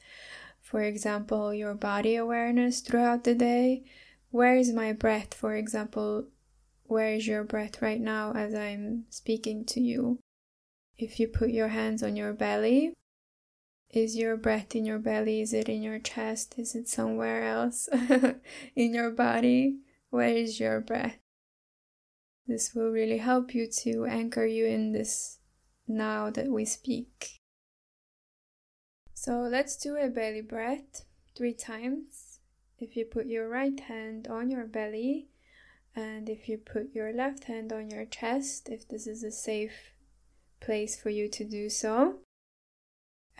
For 0.62 0.82
example, 0.82 1.54
your 1.54 1.74
body 1.74 2.16
awareness 2.16 2.82
throughout 2.82 3.24
the 3.24 3.34
day. 3.34 3.84
Where 4.30 4.56
is 4.56 4.72
my 4.72 4.94
breath? 4.94 5.34
For 5.34 5.56
example, 5.56 6.28
where 6.84 7.14
is 7.14 7.28
your 7.28 7.44
breath 7.44 7.82
right 7.82 8.02
now 8.02 8.34
as 8.34 8.54
I'm 8.54 9.06
speaking 9.10 9.66
to 9.66 9.80
you? 9.80 10.20
If 10.98 11.20
you 11.20 11.28
put 11.28 11.50
your 11.50 11.70
hands 11.70 12.04
on 12.04 12.16
your 12.16 12.34
belly, 12.34 12.94
is 13.90 14.16
your 14.16 14.36
breath 14.36 14.76
in 14.76 14.86
your 14.86 15.00
belly? 15.00 15.42
Is 15.42 15.54
it 15.54 15.70
in 15.70 15.82
your 15.82 16.00
chest? 16.00 16.56
Is 16.58 16.76
it 16.76 16.88
somewhere 16.88 17.44
else 17.44 17.88
in 18.76 18.94
your 18.94 19.12
body? 19.12 19.80
Where 20.10 20.30
is 20.30 20.60
your 20.60 20.80
breath? 20.82 21.18
This 22.48 22.74
will 22.74 22.90
really 22.90 23.18
help 23.18 23.54
you 23.54 23.68
to 23.84 24.06
anchor 24.06 24.46
you 24.46 24.66
in 24.66 24.94
this 24.94 25.40
now 25.88 26.30
that 26.30 26.48
we 26.48 26.66
speak. 26.66 27.40
So 29.14 29.40
let's 29.42 29.76
do 29.76 29.98
a 29.98 30.10
belly 30.10 30.42
breath 30.42 31.06
three 31.36 31.54
times. 31.54 32.40
If 32.80 32.96
you 32.96 33.06
put 33.06 33.26
your 33.26 33.50
right 33.50 33.80
hand 33.80 34.28
on 34.28 34.50
your 34.50 34.66
belly, 34.66 35.30
and 35.96 36.30
if 36.30 36.48
you 36.48 36.58
put 36.58 36.94
your 36.94 37.12
left 37.12 37.46
hand 37.46 37.74
on 37.74 37.90
your 37.90 38.06
chest, 38.06 38.70
if 38.70 38.88
this 38.88 39.08
is 39.08 39.24
a 39.24 39.32
safe 39.32 39.92
place 40.60 40.96
for 40.96 41.10
you 41.10 41.28
to 41.30 41.44
do 41.44 41.70
so. 41.70 42.20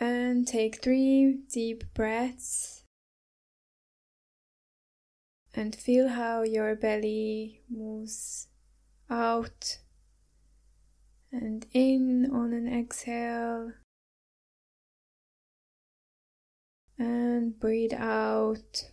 And 0.00 0.46
take 0.46 0.80
three 0.80 1.40
deep 1.50 1.84
breaths. 1.92 2.84
And 5.54 5.74
feel 5.74 6.08
how 6.08 6.42
your 6.42 6.76
belly 6.76 7.62
moves 7.68 8.46
out. 9.10 9.78
And 11.32 11.66
in 11.72 12.30
on 12.32 12.52
an 12.52 12.72
exhale. 12.72 13.72
And 16.96 17.58
breathe 17.58 17.94
out. 17.94 18.90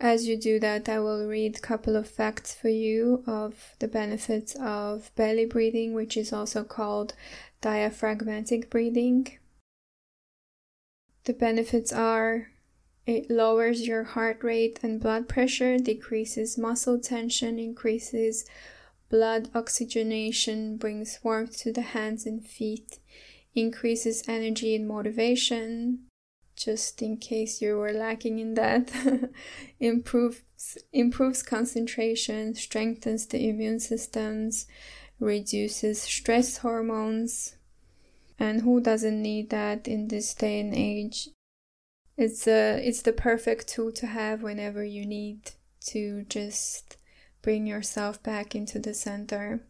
As 0.00 0.26
you 0.26 0.36
do 0.36 0.58
that, 0.60 0.88
I 0.88 0.98
will 0.98 1.26
read 1.26 1.56
a 1.56 1.60
couple 1.60 1.96
of 1.96 2.08
facts 2.08 2.54
for 2.54 2.68
you 2.68 3.22
of 3.26 3.74
the 3.78 3.88
benefits 3.88 4.54
of 4.60 5.10
belly 5.14 5.46
breathing, 5.46 5.94
which 5.94 6.16
is 6.16 6.32
also 6.32 6.64
called 6.64 7.14
diaphragmatic 7.60 8.70
breathing. 8.70 9.38
The 11.24 11.32
benefits 11.32 11.92
are 11.92 12.48
it 13.06 13.30
lowers 13.30 13.86
your 13.86 14.04
heart 14.04 14.42
rate 14.42 14.80
and 14.82 15.00
blood 15.00 15.28
pressure, 15.28 15.78
decreases 15.78 16.56
muscle 16.56 16.98
tension, 16.98 17.58
increases 17.58 18.46
blood 19.10 19.50
oxygenation, 19.54 20.76
brings 20.76 21.18
warmth 21.22 21.56
to 21.58 21.72
the 21.72 21.82
hands 21.82 22.26
and 22.26 22.46
feet, 22.46 22.98
increases 23.54 24.24
energy 24.26 24.74
and 24.74 24.88
motivation, 24.88 26.03
just 26.56 27.02
in 27.02 27.16
case 27.16 27.60
you 27.60 27.76
were 27.76 27.92
lacking 27.92 28.38
in 28.38 28.54
that, 28.54 28.92
improves 29.80 30.42
improves 30.92 31.42
concentration, 31.42 32.54
strengthens 32.54 33.26
the 33.26 33.48
immune 33.48 33.80
systems, 33.80 34.66
reduces 35.20 36.02
stress 36.02 36.58
hormones. 36.58 37.56
And 38.38 38.62
who 38.62 38.80
doesn't 38.80 39.22
need 39.22 39.50
that 39.50 39.86
in 39.86 40.08
this 40.08 40.34
day 40.34 40.60
and 40.60 40.74
age? 40.74 41.28
It's 42.16 42.46
a 42.46 42.80
it's 42.86 43.02
the 43.02 43.12
perfect 43.12 43.68
tool 43.68 43.92
to 43.92 44.06
have 44.06 44.42
whenever 44.42 44.84
you 44.84 45.04
need 45.06 45.52
to 45.86 46.24
just 46.28 46.96
bring 47.42 47.66
yourself 47.66 48.22
back 48.22 48.54
into 48.54 48.78
the 48.78 48.94
center. 48.94 49.60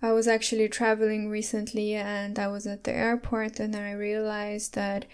I 0.00 0.12
was 0.12 0.28
actually 0.28 0.68
traveling 0.68 1.30
recently 1.30 1.94
and 1.94 2.38
I 2.38 2.48
was 2.48 2.66
at 2.66 2.84
the 2.84 2.92
airport 2.92 3.58
and 3.58 3.74
I 3.74 3.92
realized 3.92 4.74
that 4.74 5.06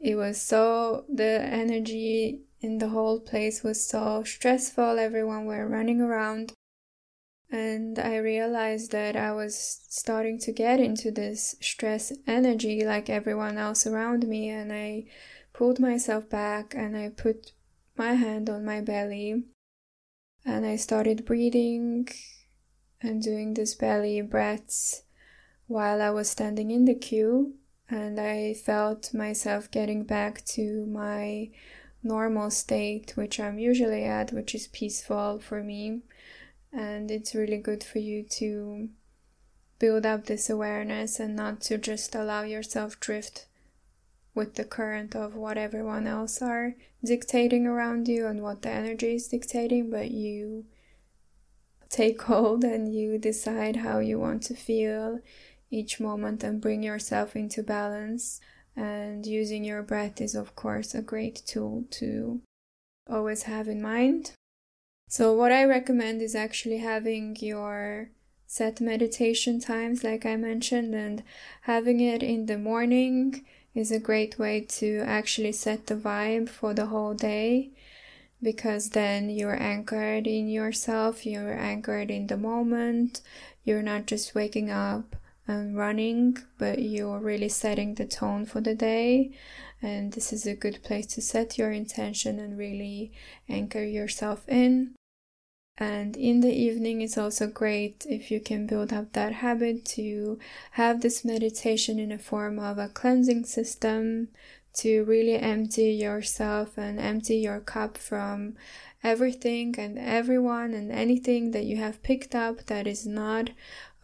it 0.00 0.14
was 0.14 0.40
so 0.40 1.04
the 1.12 1.40
energy 1.42 2.42
in 2.60 2.78
the 2.78 2.88
whole 2.88 3.20
place 3.20 3.62
was 3.62 3.86
so 3.86 4.22
stressful. 4.24 4.98
Everyone 4.98 5.44
were 5.44 5.66
running 5.66 6.00
around. 6.00 6.52
And 7.50 7.98
I 7.98 8.16
realized 8.16 8.92
that 8.92 9.16
I 9.16 9.32
was 9.32 9.56
starting 9.88 10.38
to 10.40 10.52
get 10.52 10.80
into 10.80 11.10
this 11.10 11.56
stress 11.60 12.12
energy 12.26 12.84
like 12.84 13.08
everyone 13.08 13.56
else 13.56 13.86
around 13.86 14.28
me. 14.28 14.50
And 14.50 14.72
I 14.72 15.06
pulled 15.52 15.80
myself 15.80 16.28
back 16.28 16.74
and 16.74 16.96
I 16.96 17.08
put 17.08 17.52
my 17.96 18.14
hand 18.14 18.50
on 18.50 18.64
my 18.64 18.80
belly. 18.80 19.44
And 20.44 20.66
I 20.66 20.76
started 20.76 21.24
breathing 21.24 22.08
and 23.00 23.22
doing 23.22 23.54
this 23.54 23.74
belly 23.74 24.20
breaths 24.20 25.02
while 25.66 26.02
I 26.02 26.10
was 26.10 26.28
standing 26.28 26.70
in 26.70 26.84
the 26.84 26.94
queue 26.94 27.54
and 27.90 28.20
I 28.20 28.54
felt 28.54 29.14
myself 29.14 29.70
getting 29.70 30.04
back 30.04 30.44
to 30.46 30.86
my 30.86 31.50
normal 32.02 32.50
state 32.50 33.12
which 33.16 33.40
I'm 33.40 33.58
usually 33.58 34.04
at 34.04 34.32
which 34.32 34.54
is 34.54 34.68
peaceful 34.68 35.38
for 35.38 35.62
me. 35.62 36.00
And 36.72 37.10
it's 37.10 37.34
really 37.34 37.56
good 37.56 37.82
for 37.82 37.98
you 37.98 38.22
to 38.22 38.88
build 39.78 40.04
up 40.04 40.26
this 40.26 40.50
awareness 40.50 41.18
and 41.18 41.34
not 41.34 41.60
to 41.62 41.78
just 41.78 42.14
allow 42.14 42.42
yourself 42.42 43.00
drift 43.00 43.46
with 44.34 44.54
the 44.54 44.64
current 44.64 45.16
of 45.16 45.34
what 45.34 45.56
everyone 45.56 46.06
else 46.06 46.42
are 46.42 46.74
dictating 47.04 47.66
around 47.66 48.06
you 48.06 48.26
and 48.26 48.42
what 48.42 48.62
the 48.62 48.70
energy 48.70 49.14
is 49.14 49.28
dictating, 49.28 49.90
but 49.90 50.10
you 50.10 50.64
take 51.88 52.20
hold 52.22 52.64
and 52.64 52.94
you 52.94 53.18
decide 53.18 53.76
how 53.76 53.98
you 53.98 54.18
want 54.18 54.42
to 54.42 54.54
feel 54.54 55.20
each 55.70 56.00
moment 56.00 56.42
and 56.42 56.60
bring 56.60 56.82
yourself 56.82 57.36
into 57.36 57.62
balance. 57.62 58.40
And 58.76 59.26
using 59.26 59.64
your 59.64 59.82
breath 59.82 60.20
is, 60.20 60.34
of 60.34 60.54
course, 60.54 60.94
a 60.94 61.02
great 61.02 61.42
tool 61.46 61.84
to 61.92 62.40
always 63.08 63.44
have 63.44 63.68
in 63.68 63.82
mind. 63.82 64.32
So, 65.08 65.32
what 65.32 65.52
I 65.52 65.64
recommend 65.64 66.22
is 66.22 66.34
actually 66.34 66.78
having 66.78 67.36
your 67.40 68.10
set 68.46 68.80
meditation 68.80 69.58
times, 69.58 70.04
like 70.04 70.24
I 70.24 70.36
mentioned, 70.36 70.94
and 70.94 71.22
having 71.62 72.00
it 72.00 72.22
in 72.22 72.46
the 72.46 72.58
morning 72.58 73.44
is 73.74 73.90
a 73.90 73.98
great 73.98 74.38
way 74.38 74.60
to 74.60 75.02
actually 75.06 75.52
set 75.52 75.86
the 75.86 75.94
vibe 75.94 76.48
for 76.48 76.74
the 76.74 76.86
whole 76.86 77.14
day 77.14 77.70
because 78.42 78.90
then 78.90 79.30
you're 79.30 79.60
anchored 79.60 80.26
in 80.26 80.48
yourself, 80.48 81.26
you're 81.26 81.58
anchored 81.58 82.10
in 82.10 82.26
the 82.26 82.36
moment, 82.36 83.20
you're 83.64 83.82
not 83.82 84.06
just 84.06 84.34
waking 84.34 84.70
up 84.70 85.16
and 85.48 85.76
running, 85.76 86.38
but 86.58 86.78
you're 86.78 87.18
really 87.18 87.48
setting 87.48 87.94
the 87.94 88.06
tone 88.06 88.44
for 88.44 88.60
the 88.60 88.74
day. 88.74 89.32
And 89.80 90.12
this 90.12 90.32
is 90.32 90.46
a 90.46 90.54
good 90.54 90.82
place 90.82 91.06
to 91.06 91.22
set 91.22 91.58
your 91.58 91.72
intention 91.72 92.38
and 92.38 92.58
really 92.58 93.12
anchor 93.48 93.82
yourself 93.82 94.48
in. 94.48 94.94
And 95.80 96.16
in 96.16 96.40
the 96.40 96.52
evening, 96.52 97.02
it's 97.02 97.16
also 97.16 97.46
great 97.46 98.04
if 98.08 98.32
you 98.32 98.40
can 98.40 98.66
build 98.66 98.92
up 98.92 99.12
that 99.12 99.34
habit 99.34 99.84
to 99.96 100.40
have 100.72 101.00
this 101.00 101.24
meditation 101.24 102.00
in 102.00 102.10
a 102.10 102.18
form 102.18 102.58
of 102.58 102.78
a 102.78 102.88
cleansing 102.88 103.44
system 103.44 104.28
to 104.78 105.04
really 105.04 105.36
empty 105.36 105.90
yourself 105.90 106.78
and 106.78 106.98
empty 106.98 107.36
your 107.36 107.60
cup 107.60 107.98
from 107.98 108.54
everything 109.02 109.74
and 109.78 109.98
everyone 109.98 110.74
and 110.74 110.90
anything 110.90 111.52
that 111.52 111.64
you 111.64 111.76
have 111.76 112.02
picked 112.02 112.34
up 112.34 112.66
that 112.66 112.86
is 112.86 113.06
not 113.06 113.50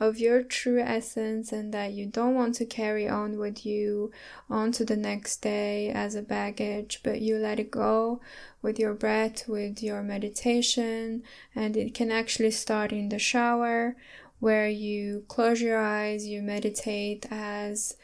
of 0.00 0.18
your 0.18 0.42
true 0.42 0.80
essence 0.80 1.52
and 1.52 1.72
that 1.72 1.92
you 1.92 2.04
don't 2.04 2.34
want 2.34 2.54
to 2.56 2.64
carry 2.64 3.08
on 3.08 3.38
with 3.38 3.64
you 3.64 4.10
onto 4.50 4.84
the 4.84 4.96
next 4.96 5.40
day 5.40 5.88
as 5.90 6.14
a 6.14 6.22
baggage, 6.22 7.00
but 7.04 7.20
you 7.20 7.36
let 7.36 7.60
it 7.60 7.70
go 7.70 8.20
with 8.60 8.78
your 8.78 8.94
breath, 8.94 9.46
with 9.48 9.82
your 9.82 10.02
meditation, 10.02 11.22
and 11.54 11.76
it 11.76 11.94
can 11.94 12.10
actually 12.10 12.50
start 12.50 12.92
in 12.92 13.08
the 13.08 13.18
shower 13.18 13.96
where 14.40 14.68
you 14.68 15.24
close 15.28 15.62
your 15.62 15.78
eyes, 15.78 16.26
you 16.26 16.42
meditate 16.42 17.26
as 17.30 17.96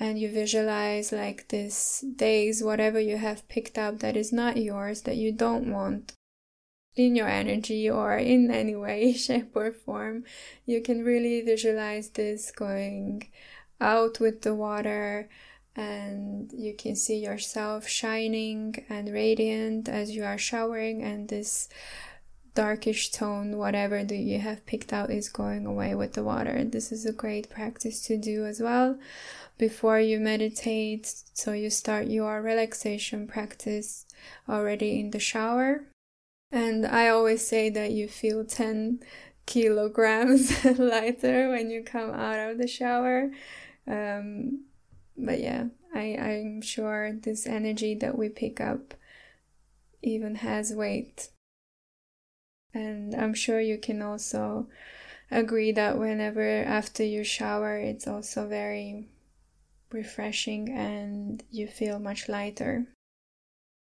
and 0.00 0.18
you 0.18 0.30
visualize 0.30 1.12
like 1.12 1.48
this 1.48 2.02
days, 2.16 2.64
whatever 2.64 2.98
you 2.98 3.18
have 3.18 3.46
picked 3.48 3.76
up 3.76 3.98
that 3.98 4.16
is 4.16 4.32
not 4.32 4.56
yours, 4.56 5.02
that 5.02 5.16
you 5.16 5.30
don't 5.30 5.70
want 5.70 6.14
in 6.96 7.14
your 7.14 7.28
energy 7.28 7.88
or 7.88 8.16
in 8.16 8.50
any 8.50 8.74
way, 8.74 9.12
shape, 9.26 9.54
or 9.54 9.70
form, 9.70 10.24
you 10.64 10.80
can 10.80 11.04
really 11.04 11.42
visualize 11.42 12.08
this 12.10 12.50
going 12.50 13.28
out 13.78 14.18
with 14.18 14.40
the 14.40 14.54
water 14.54 15.28
and 15.76 16.50
you 16.52 16.74
can 16.74 16.96
see 16.96 17.18
yourself 17.18 17.86
shining 17.86 18.74
and 18.88 19.12
radiant 19.12 19.88
as 19.88 20.10
you 20.10 20.24
are 20.24 20.38
showering 20.38 21.02
and 21.02 21.28
this 21.28 21.68
darkish 22.54 23.12
tone 23.12 23.56
whatever 23.56 24.02
that 24.02 24.16
you 24.16 24.40
have 24.40 24.66
picked 24.66 24.92
out 24.92 25.08
is 25.10 25.28
going 25.28 25.64
away 25.64 25.94
with 25.94 26.14
the 26.14 26.24
water. 26.24 26.64
This 26.64 26.90
is 26.90 27.06
a 27.06 27.12
great 27.12 27.48
practice 27.48 28.02
to 28.06 28.18
do 28.18 28.44
as 28.44 28.60
well 28.60 28.98
before 29.60 30.00
you 30.00 30.18
meditate 30.18 31.06
so 31.34 31.52
you 31.52 31.70
start 31.70 32.08
your 32.08 32.42
relaxation 32.42 33.28
practice 33.28 34.06
already 34.48 34.98
in 34.98 35.10
the 35.10 35.20
shower 35.20 35.84
and 36.50 36.84
I 36.84 37.08
always 37.08 37.46
say 37.46 37.70
that 37.70 37.92
you 37.92 38.08
feel 38.08 38.44
10 38.44 39.00
kilograms 39.46 40.64
lighter 40.78 41.48
when 41.50 41.70
you 41.70 41.82
come 41.82 42.10
out 42.10 42.38
of 42.38 42.58
the 42.58 42.66
shower. 42.66 43.30
Um, 43.86 44.64
but 45.16 45.40
yeah, 45.40 45.66
I, 45.94 46.16
I'm 46.16 46.62
sure 46.62 47.12
this 47.12 47.46
energy 47.46 47.94
that 47.96 48.18
we 48.18 48.28
pick 48.28 48.60
up 48.60 48.94
even 50.02 50.36
has 50.36 50.72
weight. 50.72 51.28
And 52.74 53.14
I'm 53.14 53.34
sure 53.34 53.60
you 53.60 53.78
can 53.78 54.02
also 54.02 54.68
agree 55.30 55.72
that 55.72 55.98
whenever 55.98 56.62
after 56.64 57.04
you 57.04 57.22
shower, 57.22 57.76
it's 57.76 58.06
also 58.08 58.48
very 58.48 59.08
refreshing 59.92 60.68
and 60.68 61.42
you 61.50 61.66
feel 61.66 61.98
much 61.98 62.28
lighter. 62.28 62.86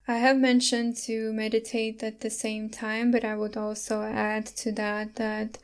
I 0.07 0.17
have 0.17 0.37
mentioned 0.37 0.97
to 1.07 1.33
meditate 1.33 2.03
at 2.03 2.19
the 2.19 2.29
same 2.29 2.69
time, 2.69 3.09
but 3.09 3.25
I 3.25 3.35
would 3.35 3.57
also 3.57 4.03
add 4.03 4.45
to 4.57 4.71
that 4.73 5.15
that 5.15 5.57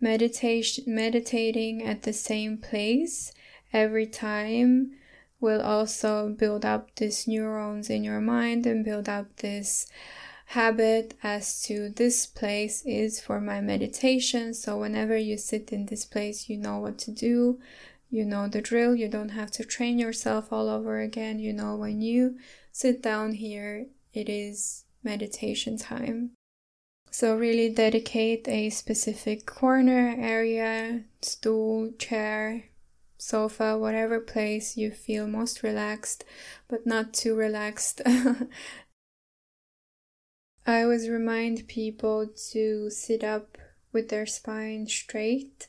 meditation 0.00 0.84
meditating 0.86 1.82
at 1.82 2.02
the 2.02 2.12
same 2.12 2.58
place 2.58 3.32
every 3.72 4.06
time 4.06 4.92
will 5.40 5.62
also 5.62 6.28
build 6.28 6.64
up 6.64 6.94
these 6.96 7.26
neurons 7.26 7.88
in 7.88 8.04
your 8.04 8.20
mind 8.20 8.66
and 8.66 8.84
build 8.84 9.08
up 9.08 9.36
this 9.36 9.86
habit 10.50 11.14
as 11.22 11.62
to 11.62 11.88
this 11.88 12.26
place 12.26 12.82
is 12.86 13.20
for 13.20 13.40
my 13.40 13.60
meditation. 13.60 14.54
So 14.54 14.78
whenever 14.78 15.16
you 15.16 15.36
sit 15.36 15.72
in 15.72 15.86
this 15.86 16.04
place, 16.04 16.48
you 16.48 16.56
know 16.56 16.78
what 16.78 16.98
to 16.98 17.10
do. 17.10 17.58
You 18.10 18.24
know 18.24 18.48
the 18.48 18.60
drill. 18.60 18.94
You 18.94 19.08
don't 19.08 19.30
have 19.30 19.50
to 19.52 19.64
train 19.64 19.98
yourself 19.98 20.52
all 20.52 20.68
over 20.68 21.00
again. 21.00 21.38
You 21.38 21.52
know 21.52 21.76
when 21.76 22.00
you 22.00 22.38
sit 22.72 23.02
down 23.02 23.34
here, 23.34 23.86
it 24.12 24.28
is 24.28 24.84
meditation 25.02 25.76
time. 25.76 26.30
So, 27.10 27.34
really 27.36 27.70
dedicate 27.70 28.46
a 28.48 28.68
specific 28.70 29.46
corner, 29.46 30.14
area, 30.18 31.04
stool, 31.22 31.92
chair, 31.98 32.64
sofa, 33.16 33.78
whatever 33.78 34.20
place 34.20 34.76
you 34.76 34.90
feel 34.90 35.26
most 35.26 35.62
relaxed, 35.62 36.24
but 36.68 36.86
not 36.86 37.14
too 37.14 37.34
relaxed. 37.34 38.02
I 40.66 40.82
always 40.82 41.08
remind 41.08 41.68
people 41.68 42.26
to 42.50 42.90
sit 42.90 43.22
up 43.24 43.56
with 43.92 44.08
their 44.08 44.26
spine 44.26 44.86
straight 44.88 45.68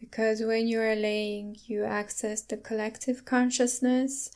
because 0.00 0.42
when 0.42 0.66
you 0.66 0.80
are 0.80 0.96
laying, 0.96 1.56
you 1.66 1.84
access 1.84 2.42
the 2.42 2.56
collective 2.56 3.24
consciousness 3.24 4.30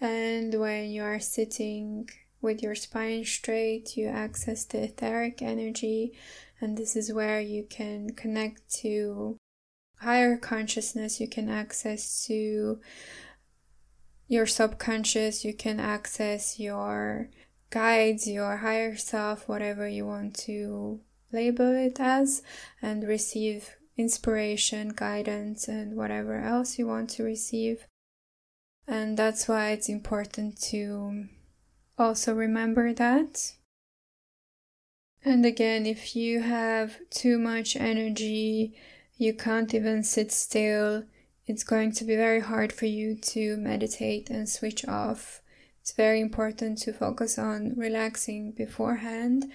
and 0.00 0.58
when 0.58 0.90
you 0.90 1.02
are 1.02 1.20
sitting 1.20 2.08
with 2.40 2.62
your 2.62 2.74
spine 2.74 3.24
straight, 3.24 3.96
you 3.96 4.06
access 4.06 4.64
the 4.64 4.84
etheric 4.84 5.42
energy, 5.42 6.14
and 6.60 6.78
this 6.78 6.96
is 6.96 7.12
where 7.12 7.40
you 7.40 7.64
can 7.68 8.10
connect 8.14 8.72
to 8.72 9.36
higher 9.98 10.38
consciousness, 10.38 11.20
you 11.20 11.28
can 11.28 11.50
access 11.50 12.24
to 12.26 12.80
your 14.26 14.46
subconscious, 14.46 15.44
you 15.44 15.52
can 15.52 15.78
access 15.78 16.58
your 16.58 17.28
guides, 17.68 18.26
your 18.26 18.58
higher 18.58 18.96
self, 18.96 19.48
whatever 19.48 19.86
you 19.86 20.06
want 20.06 20.34
to 20.34 21.00
label 21.32 21.74
it 21.74 22.00
as, 22.00 22.42
and 22.80 23.06
receive 23.06 23.76
inspiration, 24.00 24.88
guidance, 24.88 25.68
and 25.68 25.96
whatever 25.96 26.40
else 26.40 26.78
you 26.78 26.86
want 26.86 27.10
to 27.10 27.22
receive. 27.22 27.86
And 28.88 29.16
that's 29.16 29.46
why 29.46 29.70
it's 29.70 29.88
important 29.88 30.60
to 30.70 31.26
also 31.98 32.34
remember 32.34 32.92
that. 32.94 33.52
And 35.24 35.44
again, 35.44 35.84
if 35.86 36.16
you 36.16 36.40
have 36.40 36.98
too 37.10 37.38
much 37.38 37.76
energy, 37.76 38.74
you 39.16 39.34
can't 39.34 39.74
even 39.74 40.02
sit 40.02 40.32
still, 40.32 41.04
it's 41.46 41.62
going 41.62 41.92
to 41.92 42.04
be 42.04 42.16
very 42.16 42.40
hard 42.40 42.72
for 42.72 42.86
you 42.86 43.16
to 43.16 43.56
meditate 43.58 44.30
and 44.30 44.48
switch 44.48 44.86
off. 44.86 45.42
It's 45.82 45.92
very 45.92 46.20
important 46.20 46.78
to 46.78 46.92
focus 46.92 47.38
on 47.38 47.74
relaxing 47.76 48.52
beforehand 48.52 49.50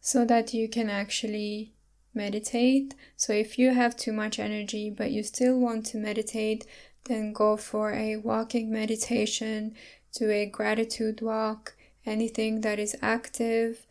so 0.00 0.24
that 0.24 0.54
you 0.54 0.68
can 0.68 0.88
actually 0.88 1.74
meditate. 2.18 2.94
So, 3.16 3.32
if 3.32 3.58
you 3.58 3.72
have 3.72 3.96
too 3.96 4.12
much 4.12 4.38
energy 4.38 4.90
but 4.90 5.10
you 5.10 5.22
still 5.22 5.58
want 5.58 5.86
to 5.86 5.96
meditate, 5.96 6.66
then 7.04 7.32
go 7.32 7.56
for 7.56 7.92
a 7.92 8.16
walking 8.16 8.70
meditation, 8.70 9.74
do 10.12 10.30
a 10.30 10.44
gratitude 10.46 11.22
walk, 11.22 11.74
anything 12.04 12.60
that 12.62 12.78
is 12.78 12.96
active, 13.00 13.86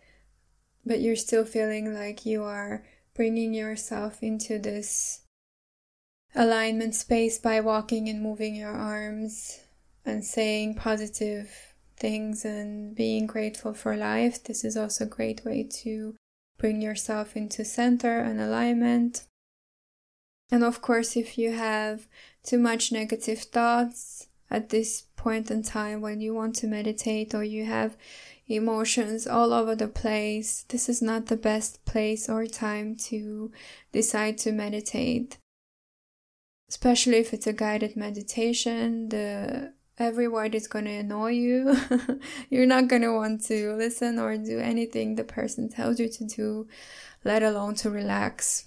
but 0.85 1.01
you're 1.01 1.15
still 1.27 1.45
feeling 1.45 1.93
like 1.93 2.25
you 2.25 2.43
are 2.43 2.83
bringing 3.13 3.53
yourself 3.53 4.21
into 4.21 4.59
this 4.59 5.21
alignment 6.35 6.93
space 6.93 7.39
by 7.39 7.59
walking 7.59 8.07
and 8.07 8.21
moving 8.21 8.55
your 8.55 8.71
arms 8.71 9.59
and 10.05 10.23
saying 10.23 10.75
positive 10.75 11.73
things 11.97 12.45
and 12.45 12.95
being 12.95 13.25
grateful 13.25 13.73
for 13.73 13.97
life. 13.97 14.43
This 14.43 14.63
is 14.63 14.77
also 14.77 15.05
a 15.05 15.09
great 15.09 15.43
way 15.43 15.67
to 15.81 16.15
bring 16.57 16.81
yourself 16.81 17.35
into 17.35 17.63
center 17.63 18.19
and 18.19 18.39
alignment. 18.39 19.25
And 20.51 20.63
of 20.63 20.81
course, 20.81 21.15
if 21.15 21.37
you 21.37 21.51
have 21.51 22.07
too 22.43 22.57
much 22.57 22.91
negative 22.91 23.39
thoughts 23.39 24.27
at 24.49 24.69
this 24.69 25.03
point 25.15 25.51
in 25.51 25.61
time 25.61 26.01
when 26.01 26.21
you 26.21 26.33
want 26.33 26.55
to 26.55 26.67
meditate 26.67 27.35
or 27.35 27.43
you 27.43 27.65
have 27.65 27.97
emotions 28.47 29.27
all 29.27 29.51
over 29.51 29.75
the 29.75 29.87
place, 29.87 30.63
this 30.69 30.87
is 30.87 31.01
not 31.01 31.25
the 31.25 31.35
best 31.35 31.83
place 31.85 32.29
or 32.29 32.45
time 32.45 32.95
to 32.95 33.51
decide 33.91 34.37
to 34.37 34.51
meditate. 34.51 35.37
Especially 36.69 37.17
if 37.17 37.33
it's 37.33 37.47
a 37.47 37.53
guided 37.53 37.95
meditation, 37.95 39.09
the 39.09 39.73
every 39.99 40.27
word 40.27 40.53
is 40.53 40.67
going 40.67 40.85
to 40.85 40.91
annoy 40.91 41.31
you. 41.31 41.75
You're 42.49 42.65
not 42.65 42.87
going 42.87 43.01
to 43.01 43.13
want 43.13 43.43
to 43.45 43.73
listen 43.73 44.19
or 44.19 44.37
do 44.37 44.59
anything 44.59 45.15
the 45.15 45.23
person 45.23 45.69
tells 45.69 45.99
you 45.99 46.09
to 46.09 46.25
do, 46.25 46.67
let 47.23 47.43
alone 47.43 47.75
to 47.75 47.89
relax. 47.89 48.65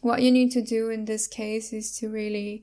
What 0.00 0.22
you 0.22 0.30
need 0.30 0.52
to 0.52 0.62
do 0.62 0.90
in 0.90 1.04
this 1.04 1.26
case 1.26 1.72
is 1.72 1.96
to 1.98 2.08
really 2.08 2.62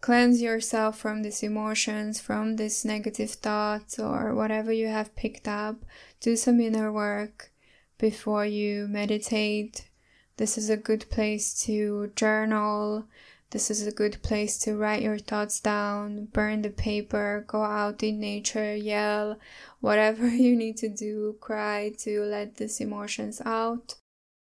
cleanse 0.00 0.40
yourself 0.40 0.98
from 0.98 1.22
these 1.22 1.42
emotions, 1.42 2.20
from 2.20 2.56
these 2.56 2.84
negative 2.84 3.30
thoughts, 3.30 3.98
or 3.98 4.34
whatever 4.34 4.72
you 4.72 4.86
have 4.86 5.16
picked 5.16 5.48
up. 5.48 5.84
Do 6.20 6.36
some 6.36 6.60
inner 6.60 6.92
work 6.92 7.50
before 7.98 8.46
you 8.46 8.86
meditate. 8.88 9.88
This 10.36 10.56
is 10.56 10.70
a 10.70 10.76
good 10.76 11.06
place 11.10 11.60
to 11.64 12.12
journal. 12.14 13.06
This 13.50 13.70
is 13.70 13.86
a 13.86 13.92
good 13.92 14.22
place 14.22 14.58
to 14.58 14.76
write 14.76 15.02
your 15.02 15.18
thoughts 15.18 15.60
down, 15.60 16.26
burn 16.26 16.62
the 16.62 16.70
paper, 16.70 17.44
go 17.46 17.62
out 17.62 18.02
in 18.02 18.20
nature, 18.20 18.76
yell, 18.76 19.38
whatever 19.80 20.28
you 20.44 20.54
need 20.56 20.76
to 20.78 20.88
do, 20.88 21.36
cry 21.40 21.92
to 21.98 22.22
let 22.22 22.56
these 22.56 22.80
emotions 22.80 23.40
out 23.44 23.96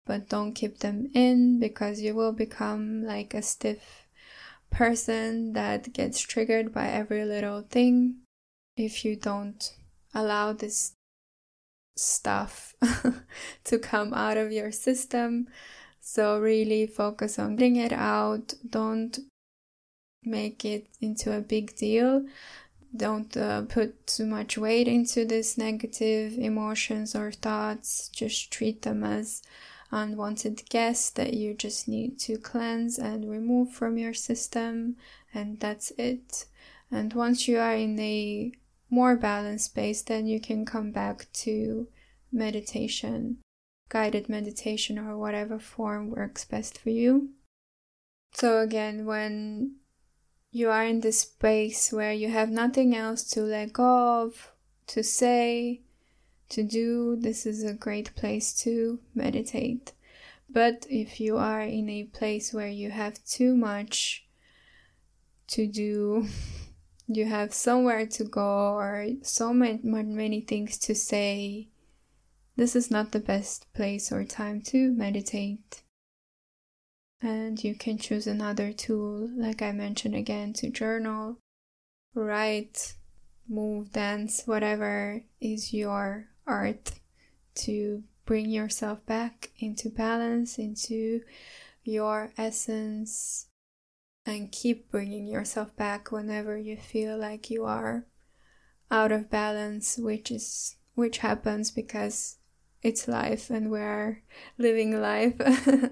but 0.05 0.28
don't 0.28 0.55
keep 0.55 0.78
them 0.78 1.11
in 1.14 1.61
because 1.61 2.00
you 2.00 2.14
will 2.14 2.33
become 2.33 3.05
like 3.05 3.35
a 3.35 3.42
stiff 3.42 4.09
person 4.70 5.52
that 5.52 5.92
gets 5.92 6.20
triggered 6.20 6.72
by 6.72 6.88
every 6.88 7.24
little 7.24 7.62
thing. 7.62 8.16
if 8.74 9.05
you 9.05 9.14
don't 9.14 9.76
allow 10.14 10.52
this 10.52 10.94
stuff 11.94 12.74
to 13.64 13.78
come 13.78 14.14
out 14.14 14.38
of 14.38 14.50
your 14.50 14.72
system. 14.72 15.46
So, 16.05 16.41
really 16.41 16.87
focus 16.87 17.38
on 17.38 17.55
getting 17.55 17.77
it 17.77 17.93
out. 17.93 18.55
Don't 18.69 19.17
make 20.25 20.65
it 20.65 20.88
into 21.01 21.35
a 21.35 21.41
big 21.41 21.77
deal. 21.77 22.27
Don't 22.95 23.35
uh, 23.37 23.62
put 23.62 24.07
too 24.09 24.27
much 24.27 24.59
weight 24.59 24.88
into 24.88 25.25
these 25.25 25.57
negative 25.57 26.37
emotions 26.37 27.15
or 27.15 27.31
thoughts. 27.31 28.09
Just 28.09 28.51
treat 28.51 28.83
them 28.83 29.05
as 29.05 29.43
unwanted 29.93 30.69
guests 30.69 31.09
that 31.11 31.35
you 31.35 31.55
just 31.55 31.87
need 31.87 32.19
to 32.19 32.37
cleanse 32.37 32.99
and 32.99 33.31
remove 33.31 33.71
from 33.71 33.97
your 33.97 34.12
system, 34.12 34.97
and 35.33 35.61
that's 35.61 35.93
it. 35.97 36.47
And 36.91 37.15
once 37.15 37.47
you 37.47 37.59
are 37.61 37.77
in 37.77 37.99
a 38.01 38.51
more 38.91 39.15
balanced 39.17 39.67
space, 39.67 40.03
then 40.03 40.27
you 40.27 40.41
can 40.41 40.67
come 40.67 40.91
back 40.91 41.29
to 41.45 41.87
meditation, 42.33 43.38
guided 43.92 44.26
meditation, 44.26 44.98
or 44.98 45.18
whatever 45.18 45.59
form 45.59 46.09
works 46.09 46.46
best 46.46 46.78
for 46.78 46.88
you. 46.88 47.28
So, 48.33 48.61
again, 48.61 49.05
when 49.05 49.76
you 50.50 50.70
are 50.70 50.85
in 50.85 51.00
this 51.00 51.20
space 51.20 51.92
where 51.92 52.12
you 52.12 52.31
have 52.31 52.48
nothing 52.48 52.96
else 52.96 53.22
to 53.33 53.42
let 53.42 53.74
go 53.74 54.22
of, 54.22 54.50
to 54.87 55.02
say, 55.02 55.83
to 56.48 56.62
do, 56.62 57.16
this 57.16 57.44
is 57.44 57.64
a 57.64 57.74
great 57.74 58.14
place 58.14 58.55
to 58.62 58.98
meditate. 59.14 59.92
But 60.48 60.87
if 60.88 61.20
you 61.20 61.37
are 61.37 61.62
in 61.62 61.90
a 61.90 62.05
place 62.05 62.55
where 62.55 62.68
you 62.68 62.90
have 62.90 63.22
too 63.24 63.55
much 63.55 64.26
to 65.48 65.66
do, 65.66 66.28
you 67.07 67.26
have 67.26 67.52
somewhere 67.52 68.07
to 68.07 68.24
go, 68.24 68.74
or 68.74 69.07
so 69.20 69.52
many, 69.52 69.81
many 69.83 70.40
things 70.40 70.78
to 70.78 70.94
say, 70.94 71.68
this 72.57 72.77
is 72.77 72.91
not 72.91 73.12
the 73.12 73.21
best 73.21 73.73
place 73.73 74.12
or 74.12 74.25
time 74.25 74.61
to 74.62 74.93
meditate. 74.93 75.83
And 77.21 77.62
you 77.62 77.75
can 77.75 77.99
choose 77.99 78.27
another 78.27 78.73
tool, 78.73 79.31
like 79.37 79.62
I 79.62 79.73
mentioned 79.73 80.15
again, 80.15 80.53
to 80.55 80.71
journal, 80.71 81.38
write, 82.15 82.95
move, 83.49 83.93
dance, 83.93 84.43
whatever 84.45 85.23
is 85.41 85.73
your 85.73 86.29
art 86.47 86.93
to 87.55 88.03
bring 88.25 88.51
yourself 88.51 89.05
back 89.07 89.51
into 89.59 89.88
balance, 89.88 90.59
into 90.59 91.23
your 91.85 92.33
essence, 92.37 93.47
and 94.27 94.53
keep 94.53 94.91
bringing 94.91 95.27
yourself 95.27 95.75
back 95.77 96.12
whenever 96.12 96.57
you 96.57 96.77
feel 96.77 97.17
like 97.17 97.51
you 97.51 97.65
are 97.65 98.07
out 98.91 99.11
of 99.12 99.31
balance, 99.31 99.99
which 99.99 100.31
is 100.31 100.77
which 100.95 101.19
happens 101.19 101.71
because 101.71 102.37
it's 102.83 103.07
life 103.07 103.49
and 103.51 103.71
we're 103.71 104.23
living 104.59 105.01
life. 105.01 105.40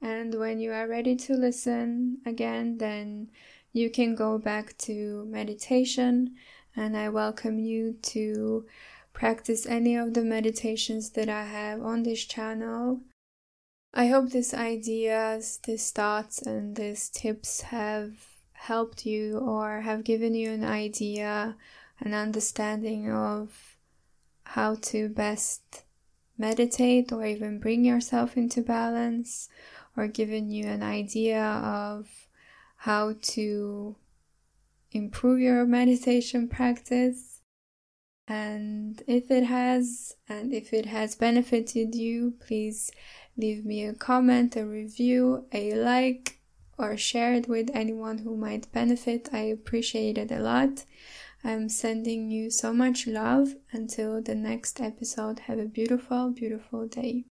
and 0.00 0.34
when 0.34 0.60
you 0.60 0.72
are 0.72 0.88
ready 0.88 1.16
to 1.16 1.34
listen 1.34 2.18
again, 2.24 2.78
then 2.78 3.30
you 3.72 3.90
can 3.90 4.14
go 4.14 4.38
back 4.38 4.76
to 4.78 5.26
meditation. 5.28 6.36
And 6.76 6.96
I 6.96 7.08
welcome 7.08 7.58
you 7.58 7.96
to 8.02 8.66
practice 9.12 9.66
any 9.66 9.96
of 9.96 10.14
the 10.14 10.24
meditations 10.24 11.10
that 11.10 11.28
I 11.28 11.44
have 11.44 11.82
on 11.82 12.02
this 12.04 12.24
channel. 12.24 13.00
I 13.92 14.06
hope 14.06 14.30
these 14.30 14.54
ideas, 14.54 15.60
these 15.64 15.90
thoughts, 15.90 16.42
and 16.42 16.74
these 16.74 17.08
tips 17.08 17.60
have 17.62 18.12
helped 18.52 19.06
you 19.06 19.38
or 19.38 19.82
have 19.82 20.02
given 20.02 20.34
you 20.34 20.50
an 20.50 20.64
idea, 20.64 21.56
an 22.00 22.12
understanding 22.12 23.10
of 23.10 23.73
how 24.44 24.76
to 24.76 25.08
best 25.08 25.84
meditate 26.36 27.12
or 27.12 27.24
even 27.24 27.58
bring 27.58 27.84
yourself 27.84 28.36
into 28.36 28.60
balance, 28.62 29.48
or 29.96 30.06
given 30.08 30.50
you 30.50 30.66
an 30.66 30.82
idea 30.82 31.42
of 31.42 32.08
how 32.78 33.14
to 33.22 33.96
improve 34.90 35.38
your 35.40 35.64
meditation 35.64 36.48
practice. 36.48 37.40
And 38.26 39.02
if 39.06 39.30
it 39.30 39.44
has, 39.44 40.16
and 40.28 40.52
if 40.52 40.72
it 40.72 40.86
has 40.86 41.14
benefited 41.14 41.94
you, 41.94 42.34
please 42.40 42.90
leave 43.36 43.64
me 43.64 43.84
a 43.84 43.92
comment, 43.92 44.56
a 44.56 44.64
review, 44.64 45.46
a 45.52 45.74
like, 45.74 46.38
or 46.76 46.96
share 46.96 47.34
it 47.34 47.48
with 47.48 47.70
anyone 47.74 48.18
who 48.18 48.36
might 48.36 48.72
benefit. 48.72 49.28
I 49.32 49.40
appreciate 49.40 50.18
it 50.18 50.32
a 50.32 50.40
lot. 50.40 50.84
I'm 51.46 51.68
sending 51.68 52.30
you 52.30 52.50
so 52.50 52.72
much 52.72 53.06
love. 53.06 53.54
Until 53.70 54.22
the 54.22 54.34
next 54.34 54.80
episode, 54.80 55.40
have 55.40 55.58
a 55.58 55.66
beautiful, 55.66 56.30
beautiful 56.30 56.88
day. 56.88 57.24